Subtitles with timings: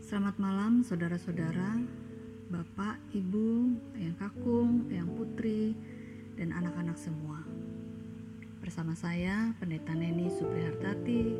[0.00, 1.76] Selamat malam saudara-saudara,
[2.48, 5.76] Bapak, Ibu, Yang Kakung, Yang Putri,
[6.40, 7.44] dan anak-anak semua.
[8.64, 11.36] Bersama saya, Pendeta Neni Suprihartati,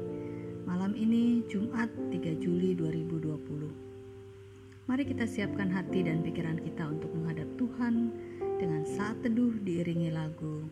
[0.69, 4.85] malam ini Jumat 3 Juli 2020.
[4.85, 8.12] Mari kita siapkan hati dan pikiran kita untuk menghadap Tuhan
[8.61, 10.69] dengan saat teduh diiringi lagu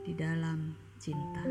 [0.00, 1.44] di dalam cinta.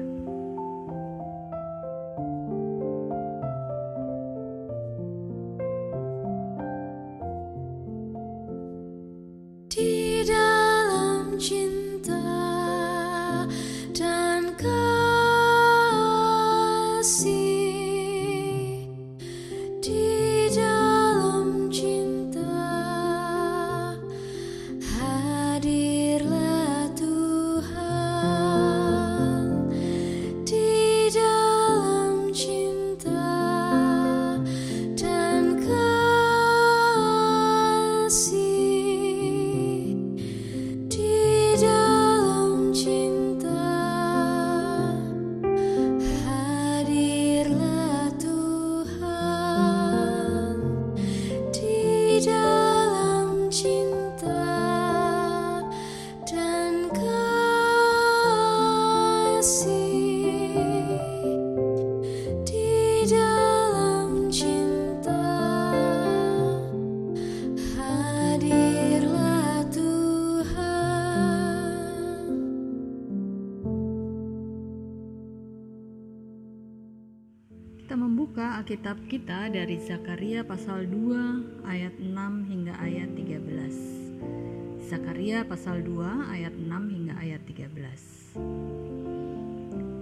[77.82, 84.84] Kita membuka Alkitab kita dari Zakaria pasal 2 ayat 6 hingga ayat 13.
[84.92, 88.36] Zakaria pasal 2 ayat 6 hingga ayat 13.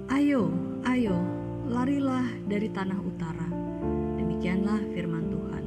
[0.09, 0.50] Ayo,
[0.90, 1.14] ayo,
[1.70, 3.45] larilah dari tanah utara.
[4.17, 5.66] Demikianlah firman Tuhan.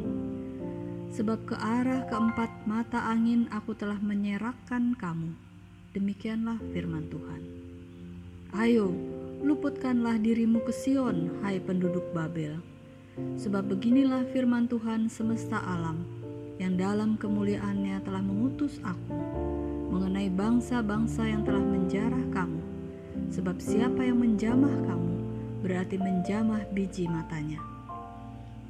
[1.14, 5.30] Sebab ke arah keempat mata angin aku telah menyerahkan kamu.
[5.94, 7.46] Demikianlah firman Tuhan.
[8.58, 8.90] Ayo,
[9.46, 12.71] luputkanlah dirimu ke Sion, hai penduduk Babel.
[13.16, 16.04] Sebab beginilah firman Tuhan semesta alam,
[16.56, 19.16] yang dalam kemuliaannya telah mengutus aku,
[19.92, 22.62] mengenai bangsa-bangsa yang telah menjarah kamu.
[23.32, 25.14] Sebab siapa yang menjamah kamu,
[25.60, 27.60] berarti menjamah biji matanya.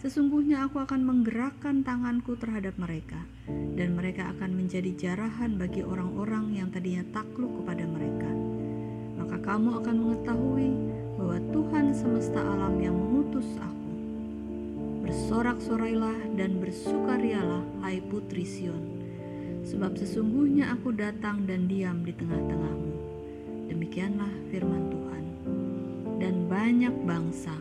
[0.02, 3.22] Sesungguhnya aku akan menggerakkan tanganku terhadap mereka,
[3.78, 8.30] dan mereka akan menjadi jarahan bagi orang-orang yang tadinya takluk kepada mereka
[9.32, 10.70] maka kamu akan mengetahui
[11.16, 13.81] bahwa Tuhan semesta alam yang mengutus aku.
[15.02, 19.02] Bersorak-sorailah dan bersukarialah, hai putri Sion,
[19.66, 22.94] sebab sesungguhnya aku datang dan diam di tengah-tengahmu.
[23.66, 25.24] Demikianlah firman Tuhan.
[26.22, 27.58] Dan banyak bangsa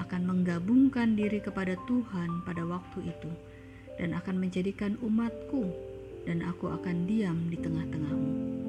[0.00, 3.30] akan menggabungkan diri kepada Tuhan pada waktu itu
[4.00, 5.68] dan akan menjadikan umatku
[6.24, 8.60] dan aku akan diam di tengah-tengahmu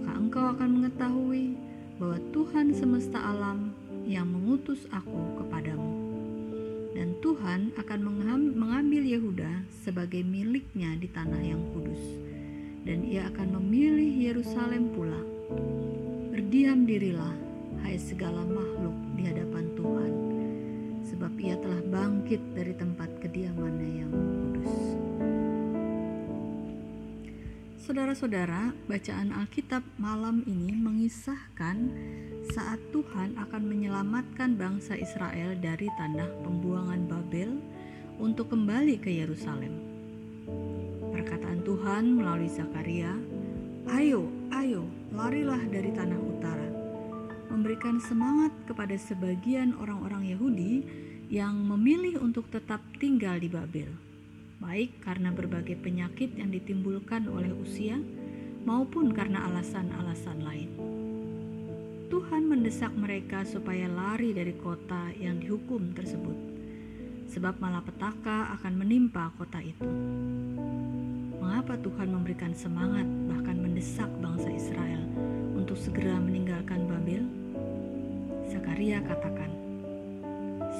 [0.00, 1.58] maka engkau akan mengetahui
[2.00, 3.76] bahwa Tuhan semesta alam
[4.08, 6.09] yang mengutus aku kepadamu.
[6.90, 8.00] Dan Tuhan akan
[8.54, 12.02] mengambil Yehuda sebagai miliknya di tanah yang kudus.
[12.82, 15.20] Dan ia akan memilih Yerusalem pula.
[16.34, 17.36] Berdiam dirilah,
[17.86, 20.12] hai segala makhluk di hadapan Tuhan,
[21.06, 25.09] sebab ia telah bangkit dari tempat kediamannya yang kudus.
[27.80, 31.88] Saudara-saudara, bacaan Alkitab malam ini mengisahkan
[32.52, 37.56] saat Tuhan akan menyelamatkan bangsa Israel dari tanah pembuangan Babel
[38.20, 39.80] untuk kembali ke Yerusalem.
[41.08, 43.16] Perkataan Tuhan melalui Zakaria,
[43.88, 44.84] "Ayo, ayo,
[45.16, 46.68] larilah dari tanah utara."
[47.48, 50.84] Memberikan semangat kepada sebagian orang-orang Yahudi
[51.32, 54.09] yang memilih untuk tetap tinggal di Babel
[54.60, 57.96] baik karena berbagai penyakit yang ditimbulkan oleh usia
[58.68, 60.70] maupun karena alasan-alasan lain.
[62.12, 66.36] Tuhan mendesak mereka supaya lari dari kota yang dihukum tersebut,
[67.32, 69.88] sebab malapetaka akan menimpa kota itu.
[71.40, 75.00] Mengapa Tuhan memberikan semangat, bahkan mendesak bangsa Israel
[75.56, 77.24] untuk segera meninggalkan Babel?
[78.50, 79.50] Zakaria katakan,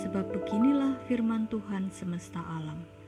[0.05, 3.00] "Sebab beginilah firman Tuhan semesta alam."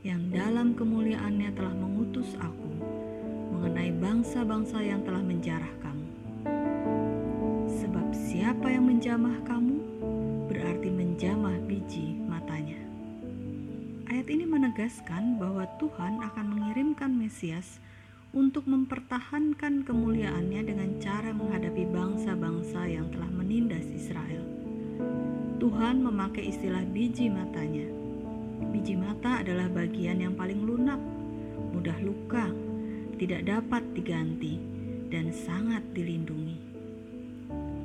[0.00, 2.72] Yang dalam kemuliaannya telah mengutus aku
[3.52, 6.08] mengenai bangsa-bangsa yang telah menjarah kamu.
[7.68, 9.76] Sebab siapa yang menjamah kamu
[10.48, 12.80] berarti menjamah biji matanya.
[14.08, 17.76] Ayat ini menegaskan bahwa Tuhan akan mengirimkan Mesias
[18.32, 24.48] untuk mempertahankan kemuliaannya dengan cara menghadapi bangsa-bangsa yang telah menindas Israel.
[25.60, 27.99] Tuhan memakai istilah biji matanya.
[28.68, 31.00] Biji mata adalah bagian yang paling lunak,
[31.72, 32.52] mudah luka,
[33.16, 34.60] tidak dapat diganti,
[35.08, 36.60] dan sangat dilindungi.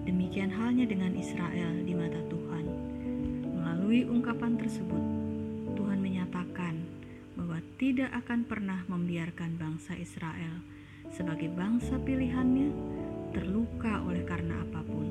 [0.05, 2.65] Demikian halnya dengan Israel di mata Tuhan.
[3.55, 5.03] Melalui ungkapan tersebut,
[5.73, 6.77] Tuhan menyatakan
[7.33, 10.61] bahwa tidak akan pernah membiarkan bangsa Israel
[11.09, 12.69] sebagai bangsa pilihannya
[13.33, 15.07] terluka oleh karena apa pun.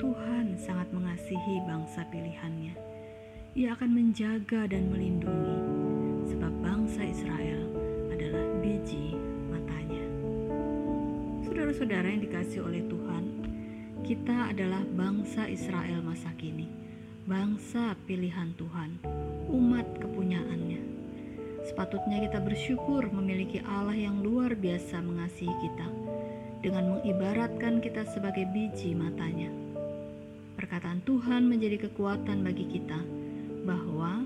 [0.00, 2.87] Tuhan sangat mengasihi bangsa pilihannya.
[3.58, 5.58] Ia akan menjaga dan melindungi,
[6.30, 7.66] sebab bangsa Israel
[8.06, 9.18] adalah biji
[9.50, 10.04] matanya.
[11.42, 13.24] Saudara-saudara yang dikasih oleh Tuhan,
[14.06, 16.70] kita adalah bangsa Israel masa kini,
[17.26, 19.02] bangsa pilihan Tuhan,
[19.50, 20.78] umat kepunyaannya.
[21.66, 25.88] Sepatutnya kita bersyukur memiliki Allah yang luar biasa mengasihi kita
[26.62, 29.50] dengan mengibaratkan kita sebagai biji matanya.
[30.54, 33.17] Perkataan Tuhan menjadi kekuatan bagi kita
[33.68, 34.24] bahwa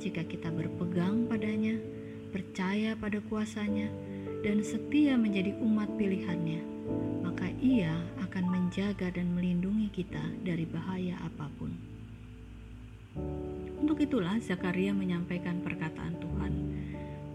[0.00, 1.76] jika kita berpegang padanya,
[2.32, 3.92] percaya pada kuasanya,
[4.40, 6.64] dan setia menjadi umat pilihannya,
[7.20, 7.92] maka ia
[8.24, 11.76] akan menjaga dan melindungi kita dari bahaya apa pun.
[13.82, 16.54] Untuk itulah Zakaria menyampaikan perkataan Tuhan,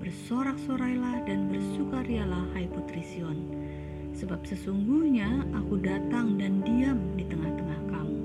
[0.04, 3.40] Bersorak-sorailah dan bersukarialah hai putri Sion,
[4.12, 8.20] Sebab sesungguhnya aku datang dan diam di tengah-tengah kamu.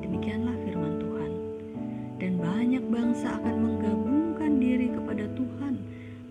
[0.00, 0.56] Demikianlah
[2.50, 5.74] banyak bangsa akan menggabungkan diri kepada Tuhan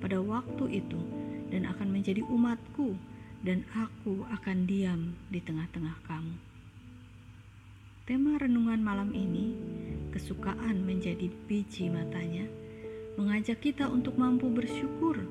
[0.03, 0.99] pada waktu itu
[1.47, 2.99] dan akan menjadi umatku
[3.39, 6.35] dan aku akan diam di tengah-tengah kamu.
[8.03, 9.55] Tema renungan malam ini,
[10.11, 12.51] kesukaan menjadi biji matanya,
[13.15, 15.23] mengajak kita untuk mampu bersyukur,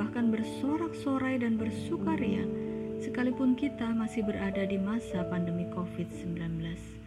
[0.00, 2.48] bahkan bersorak-sorai dan bersukaria
[3.04, 6.99] sekalipun kita masih berada di masa pandemi COVID-19.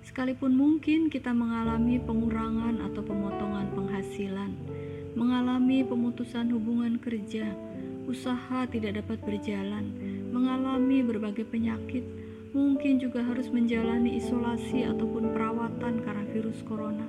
[0.00, 4.52] Sekalipun mungkin kita mengalami pengurangan atau pemotongan penghasilan,
[5.12, 7.52] mengalami pemutusan hubungan kerja,
[8.08, 9.92] usaha tidak dapat berjalan,
[10.32, 12.02] mengalami berbagai penyakit,
[12.50, 17.06] mungkin juga harus menjalani isolasi ataupun perawatan karena virus corona.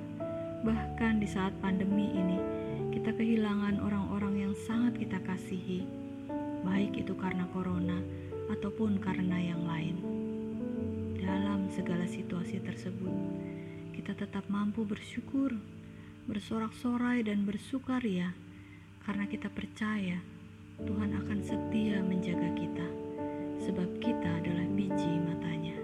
[0.62, 2.38] Bahkan di saat pandemi ini,
[2.94, 5.82] kita kehilangan orang-orang yang sangat kita kasihi,
[6.62, 7.98] baik itu karena corona
[8.52, 10.21] ataupun karena yang lain.
[11.22, 13.14] Dalam segala situasi tersebut,
[13.94, 15.54] kita tetap mampu bersyukur,
[16.26, 18.34] bersorak-sorai, dan bersukaria
[19.06, 20.18] karena kita percaya
[20.82, 22.88] Tuhan akan setia menjaga kita,
[23.62, 25.78] sebab kita adalah biji matanya.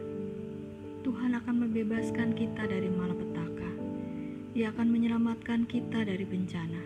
[1.07, 3.71] Tuhan akan membebaskan kita dari malapetaka.
[4.59, 6.83] Ia akan menyelamatkan kita dari bencana.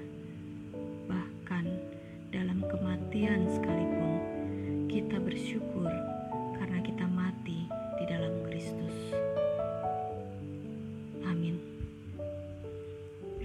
[1.08, 1.64] Bahkan
[2.37, 4.12] dalam kematian sekalipun,
[4.93, 5.88] kita bersyukur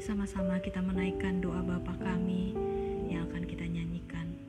[0.08, 2.56] Bersama-sama kita menaikkan doa Bapa kami
[3.12, 4.40] yang akan kita nyanyikan.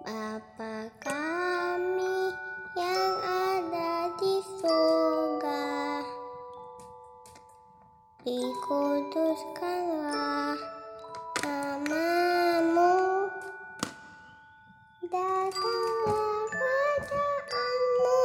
[0.00, 1.45] Bapa kami
[8.26, 10.58] dikuduskanlah
[11.46, 13.30] namamu,
[15.06, 18.22] datanglah kerajaanmu,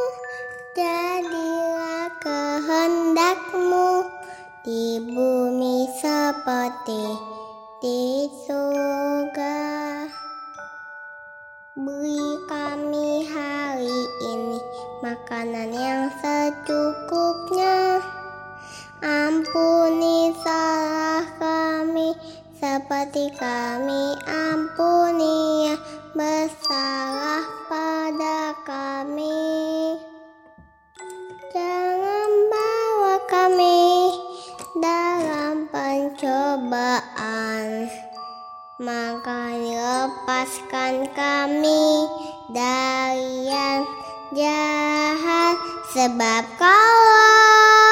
[0.73, 4.09] jadilah kehendakmu
[4.65, 7.05] di bumi seperti
[7.85, 9.69] di surga.
[11.77, 14.57] Beri kami hari ini
[15.05, 18.01] makanan yang secukupnya.
[19.01, 22.13] Ampuni salah kami
[22.53, 25.81] seperti kami ampuni yang
[26.13, 29.97] bersalah pada kami.
[31.49, 34.13] Jangan bawa kami
[34.77, 37.41] dalam pencobaan
[38.81, 42.05] maka lepaskan kami
[42.53, 43.81] dari yang
[44.37, 45.57] jahat
[45.89, 47.90] sebab kau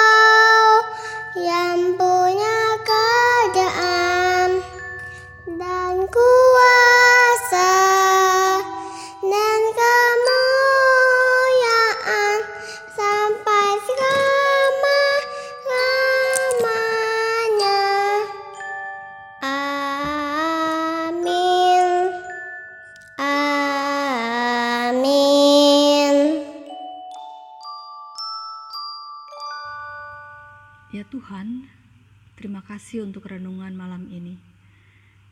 [32.79, 34.39] kasih untuk renungan malam ini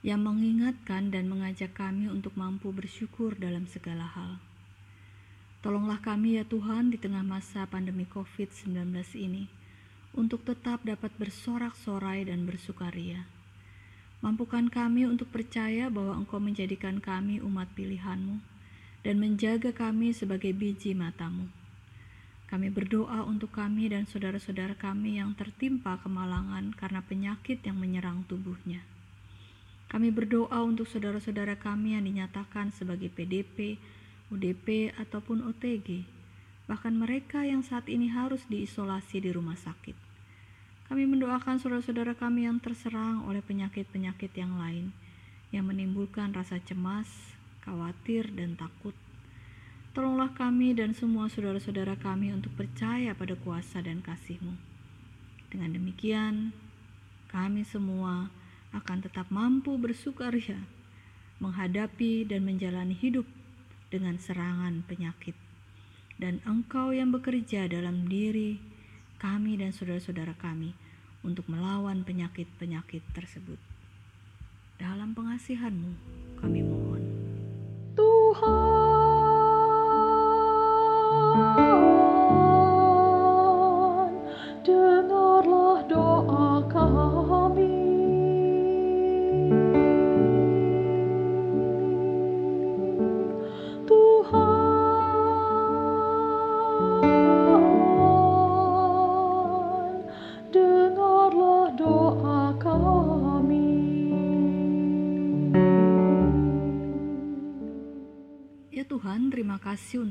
[0.03, 4.35] yang mengingatkan dan mengajak kami untuk mampu bersyukur dalam segala hal.
[5.63, 9.47] Tolonglah kami ya Tuhan di tengah masa pandemi COVID-19 ini
[10.11, 13.23] untuk tetap dapat bersorak-sorai dan bersukaria.
[14.19, 18.43] Mampukan kami untuk percaya bahwa Engkau menjadikan kami umat pilihan-Mu
[19.07, 21.47] dan menjaga kami sebagai biji matamu.
[22.47, 28.87] Kami berdoa untuk kami dan saudara-saudara kami yang tertimpa kemalangan karena penyakit yang menyerang tubuhnya.
[29.91, 33.75] Kami berdoa untuk saudara-saudara kami yang dinyatakan sebagai PDP,
[34.31, 36.07] UDP, ataupun OTG,
[36.71, 39.95] bahkan mereka yang saat ini harus diisolasi di rumah sakit.
[40.87, 44.95] Kami mendoakan saudara-saudara kami yang terserang oleh penyakit-penyakit yang lain
[45.51, 47.07] yang menimbulkan rasa cemas,
[47.63, 48.95] khawatir, dan takut
[49.97, 54.53] Tolonglah kami dan semua saudara-saudara kami untuk percaya pada kuasa dan kasih-Mu.
[55.49, 56.53] Dengan demikian,
[57.33, 58.29] kami semua
[58.77, 60.61] akan tetap mampu bersukaria
[61.41, 63.25] menghadapi dan menjalani hidup
[63.89, 65.33] dengan serangan penyakit.
[66.21, 68.61] Dan Engkau yang bekerja dalam diri
[69.17, 70.77] kami dan saudara-saudara kami
[71.25, 73.57] untuk melawan penyakit-penyakit tersebut.
[74.77, 75.91] Dalam pengasihan-Mu
[76.37, 77.01] kami mohon.
[77.97, 78.76] Tuhan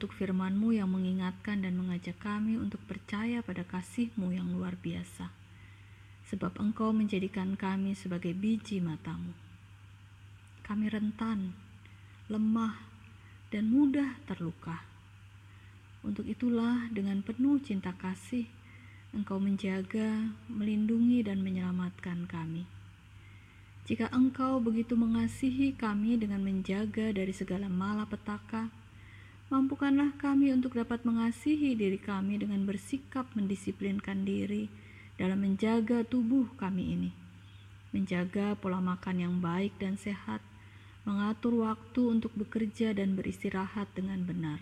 [0.06, 5.34] untuk firman-Mu yang mengingatkan dan mengajak kami untuk percaya pada kasih-Mu yang luar biasa.
[6.30, 9.34] Sebab Engkau menjadikan kami sebagai biji matamu.
[10.62, 11.58] Kami rentan,
[12.30, 12.78] lemah,
[13.50, 14.86] dan mudah terluka.
[16.06, 18.46] Untuk itulah dengan penuh cinta kasih,
[19.10, 22.62] Engkau menjaga, melindungi, dan menyelamatkan kami.
[23.90, 28.85] Jika engkau begitu mengasihi kami dengan menjaga dari segala malapetaka,
[29.46, 34.66] mampukanlah kami untuk dapat mengasihi diri kami dengan bersikap mendisiplinkan diri
[35.14, 37.10] dalam menjaga tubuh kami ini.
[37.94, 40.42] Menjaga pola makan yang baik dan sehat,
[41.06, 44.58] mengatur waktu untuk bekerja dan beristirahat dengan benar.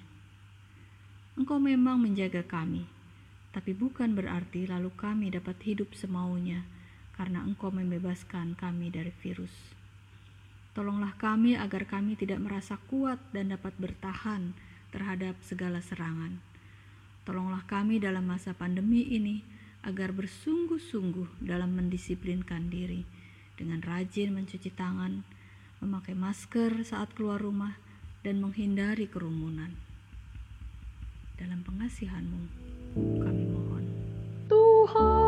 [1.34, 2.84] Engkau memang menjaga kami,
[3.56, 6.62] tapi bukan berarti lalu kami dapat hidup semaunya
[7.16, 9.50] karena Engkau membebaskan kami dari virus.
[10.76, 14.52] Tolonglah kami agar kami tidak merasa kuat dan dapat bertahan
[14.94, 16.38] terhadap segala serangan.
[17.26, 19.42] Tolonglah kami dalam masa pandemi ini
[19.82, 23.02] agar bersungguh-sungguh dalam mendisiplinkan diri
[23.58, 25.26] dengan rajin mencuci tangan,
[25.82, 27.74] memakai masker saat keluar rumah,
[28.24, 29.74] dan menghindari kerumunan.
[31.36, 32.42] Dalam pengasihanmu,
[33.20, 33.84] kami mohon.
[34.48, 35.23] Tuhan.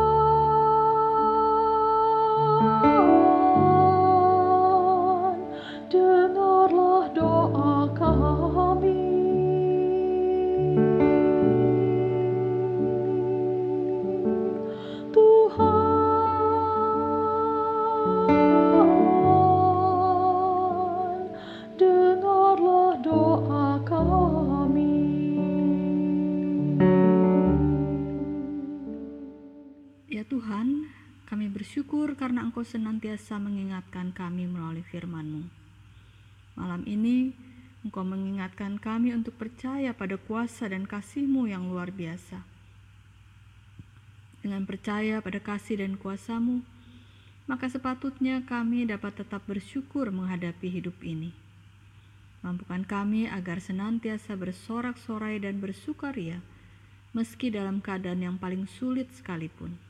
[32.27, 35.47] Karena Engkau senantiasa mengingatkan kami melalui firman-Mu.
[36.59, 37.31] Malam ini,
[37.87, 42.43] Engkau mengingatkan kami untuk percaya pada kuasa dan kasih-Mu yang luar biasa.
[44.43, 46.67] Dengan percaya pada kasih dan kuasa-Mu,
[47.47, 51.31] maka sepatutnya kami dapat tetap bersyukur menghadapi hidup ini.
[52.43, 56.43] Mampukan kami agar senantiasa bersorak-sorai dan bersukaria,
[57.15, 59.86] meski dalam keadaan yang paling sulit sekalipun.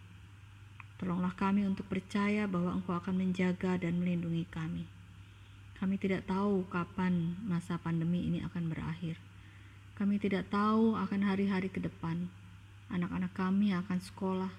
[0.98, 4.90] Tolonglah kami untuk percaya bahwa Engkau akan menjaga dan melindungi kami.
[5.78, 9.22] Kami tidak tahu kapan masa pandemi ini akan berakhir.
[9.94, 12.26] Kami tidak tahu akan hari-hari ke depan.
[12.90, 14.50] Anak-anak kami akan sekolah,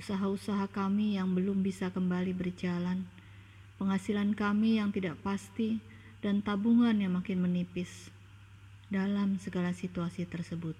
[0.00, 3.04] usaha-usaha kami yang belum bisa kembali berjalan,
[3.76, 5.76] penghasilan kami yang tidak pasti,
[6.24, 8.08] dan tabungan yang makin menipis.
[8.88, 10.78] Dalam segala situasi tersebut,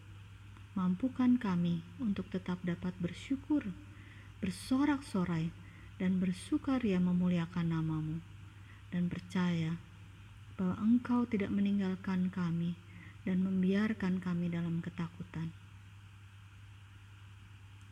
[0.72, 3.66] mampukan kami untuk tetap dapat bersyukur
[4.40, 5.48] bersorak-sorai
[5.96, 8.18] dan bersukaria memuliakan namamu
[8.92, 9.80] dan percaya
[10.56, 12.76] bahwa engkau tidak meninggalkan kami
[13.26, 15.52] dan membiarkan kami dalam ketakutan.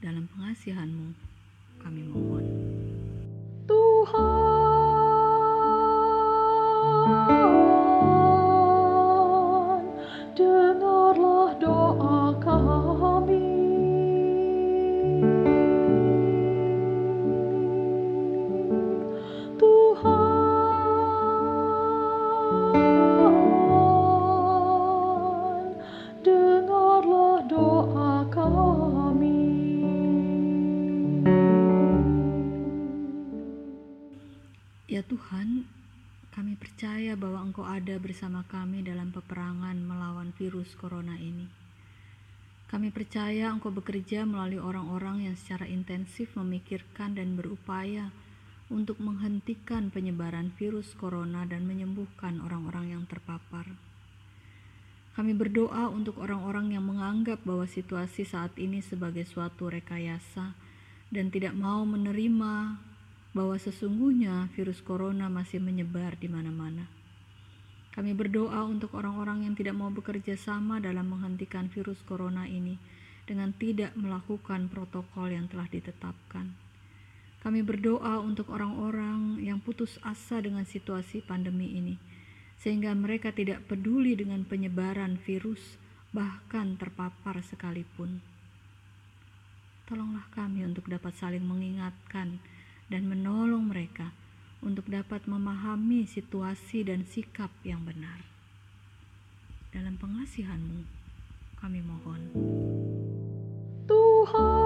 [0.00, 1.16] Dalam pengasihanmu
[1.80, 2.44] Kami mohon.
[3.68, 4.53] Tuhan,
[40.36, 41.46] virus corona ini.
[42.70, 48.10] Kami percaya Engkau bekerja melalui orang-orang yang secara intensif memikirkan dan berupaya
[48.72, 53.78] untuk menghentikan penyebaran virus corona dan menyembuhkan orang-orang yang terpapar.
[55.14, 60.58] Kami berdoa untuk orang-orang yang menganggap bahwa situasi saat ini sebagai suatu rekayasa
[61.14, 62.82] dan tidak mau menerima
[63.30, 66.90] bahwa sesungguhnya virus corona masih menyebar di mana-mana.
[67.94, 72.74] Kami berdoa untuk orang-orang yang tidak mau bekerja sama dalam menghentikan virus corona ini
[73.22, 76.50] dengan tidak melakukan protokol yang telah ditetapkan.
[77.38, 81.94] Kami berdoa untuk orang-orang yang putus asa dengan situasi pandemi ini,
[82.58, 85.78] sehingga mereka tidak peduli dengan penyebaran virus,
[86.10, 88.18] bahkan terpapar sekalipun.
[89.86, 92.42] Tolonglah kami untuk dapat saling mengingatkan
[92.90, 94.10] dan menolong mereka
[94.64, 98.24] untuk dapat memahami situasi dan sikap yang benar.
[99.70, 100.82] Dalam pengasihan-Mu,
[101.60, 102.20] kami mohon.
[103.84, 104.63] Tuhan,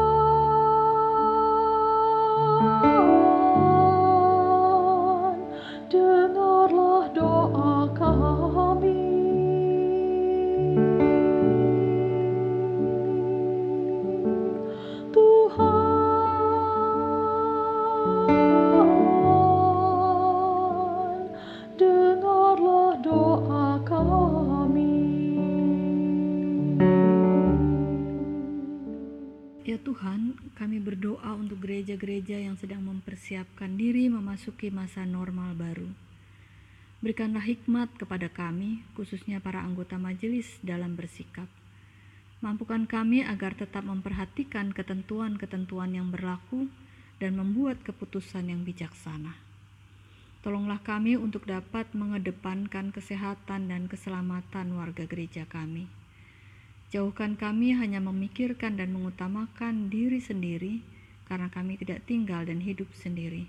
[33.39, 35.87] mempersiapkan diri memasuki masa normal baru.
[36.99, 41.47] Berikanlah hikmat kepada kami, khususnya para anggota majelis dalam bersikap.
[42.43, 46.67] Mampukan kami agar tetap memperhatikan ketentuan-ketentuan yang berlaku
[47.23, 49.39] dan membuat keputusan yang bijaksana.
[50.43, 55.87] Tolonglah kami untuk dapat mengedepankan kesehatan dan keselamatan warga gereja kami.
[56.91, 60.98] Jauhkan kami hanya memikirkan dan mengutamakan diri sendiri,
[61.29, 63.47] karena kami tidak tinggal dan hidup sendiri.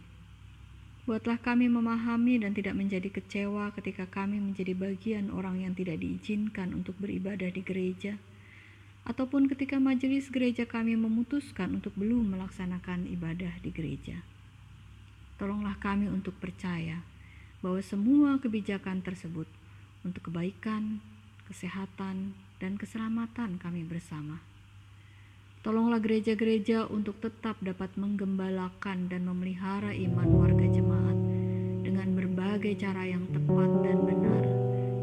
[1.09, 6.69] Buatlah kami memahami dan tidak menjadi kecewa ketika kami menjadi bagian orang yang tidak diizinkan
[6.75, 8.19] untuk beribadah di gereja,
[9.09, 14.21] ataupun ketika majelis gereja kami memutuskan untuk belum melaksanakan ibadah di gereja.
[15.41, 17.01] Tolonglah kami untuk percaya
[17.63, 19.47] bahwa semua kebijakan tersebut
[20.03, 21.01] untuk kebaikan,
[21.47, 24.43] kesehatan, dan keselamatan kami bersama.
[25.59, 31.19] Tolonglah gereja-gereja untuk tetap dapat menggembalakan dan memelihara iman warga jemaat
[31.83, 34.43] dengan berbagai cara yang tepat dan benar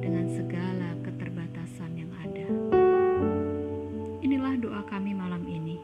[0.01, 2.49] dengan segala keterbatasan yang ada.
[4.25, 5.77] Inilah doa kami malam ini.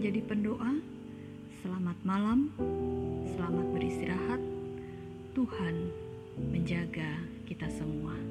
[0.00, 0.80] Menjadi pendoa.
[1.60, 2.48] Selamat malam,
[3.36, 4.40] selamat beristirahat.
[5.36, 5.92] Tuhan
[6.48, 8.29] menjaga kita semua.